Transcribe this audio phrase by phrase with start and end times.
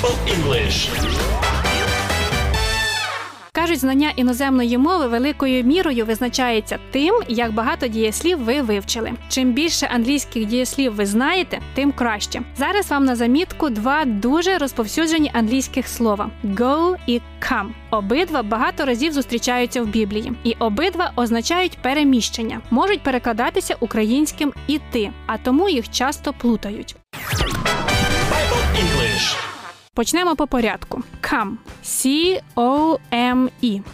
[0.00, 0.88] Bible English.
[3.52, 9.12] Кажуть, знання іноземної мови великою мірою визначається тим, як багато дієслів ви вивчили.
[9.28, 12.42] Чим більше англійських дієслів ви знаєте, тим краще.
[12.56, 17.68] Зараз вам на замітку два дуже розповсюджені англійських слова: go і come.
[17.90, 25.38] Обидва багато разів зустрічаються в Біблії, і обидва означають переміщення, можуть перекладатися українським іти, а
[25.38, 26.96] тому їх часто плутають.
[28.30, 29.49] Bible English.
[29.94, 31.02] Почнемо по порядку.
[31.22, 31.56] Come.
[31.82, 33.50] C-O-M-E.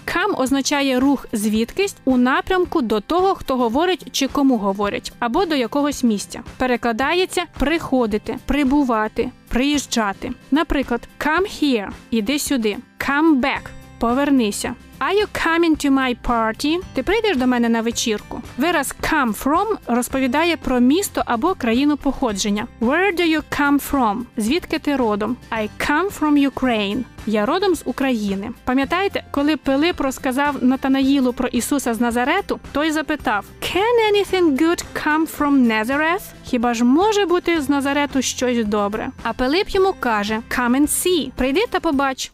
[0.07, 5.55] Come означає рух звідкись у напрямку до того, хто говорить чи кому говорять, або до
[5.55, 6.43] якогось місця.
[6.57, 10.33] Перекладається приходити, прибувати, приїжджати.
[10.51, 12.77] Наприклад, come here– іди сюди.
[12.99, 13.61] Come back–
[13.99, 14.75] повернися.
[15.01, 16.79] Are you coming to my party?
[16.95, 18.43] Ти прийдеш до мене на вечірку?
[18.59, 22.67] Вираз come from розповідає про місто або країну походження.
[22.81, 24.21] Where do you come from?
[24.37, 25.37] Звідки ти родом?
[25.51, 27.03] I come from Ukraine.
[27.27, 28.51] Я родом з України.
[28.65, 35.39] Пам'ятаєте, коли Пилип розказав Натанаїлу про Ісуса з Назарету, той запитав: Can anything good come
[35.39, 36.23] from Nazareth?
[36.45, 39.09] Хіба ж може бути з Назарету щось добре?
[39.23, 41.31] А Пилип йому каже: Come and see.
[41.37, 42.33] Прийди та побач.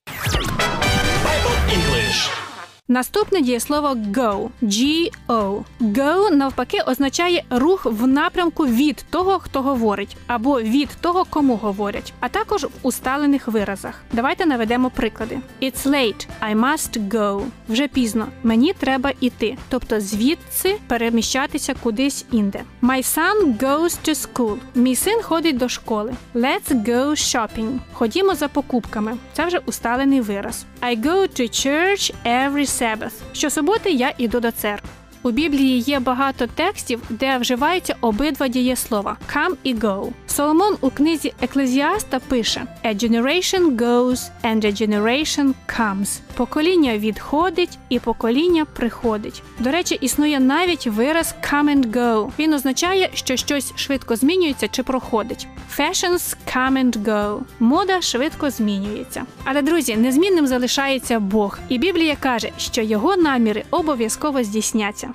[2.92, 4.48] Наступне дієслово go.
[4.62, 5.62] G-O.
[5.80, 12.12] Go навпаки означає рух в напрямку від того, хто говорить, або від того, кому говорять,
[12.20, 13.94] а також в усталених виразах.
[14.12, 15.38] Давайте наведемо приклади.
[15.62, 16.26] It's late.
[16.50, 17.44] I must go.
[17.68, 18.26] Вже пізно.
[18.42, 19.56] Мені треба іти.
[19.68, 22.60] Тобто звідси переміщатися кудись інде.
[22.82, 24.56] My son goes to school.
[24.74, 26.14] Мій син ходить до школи.
[26.34, 27.78] Let's go shopping.
[27.92, 29.16] Ходімо за покупками.
[29.32, 30.64] Це вже усталений вираз.
[30.82, 33.12] I go to church every Sabbath.
[33.32, 34.90] Щосуботи я іду до церкви.
[35.22, 40.08] У Біблії є багато текстів, де вживаються обидва дієслова come і go.
[40.32, 46.20] Соломон у книзі Еклезіаста пише: A generation goes and a generation comes.
[46.34, 49.42] Покоління відходить і покоління приходить.
[49.58, 52.30] До речі, існує навіть вираз come and go.
[52.38, 55.46] Він означає, що щось швидко змінюється чи проходить.
[55.78, 57.40] Fashions come and go.
[57.60, 59.22] Мода швидко змінюється.
[59.44, 65.08] Але друзі, незмінним залишається Бог, і Біблія каже, що його наміри обов'язково здійсняться.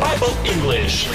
[0.00, 1.08] Bible English.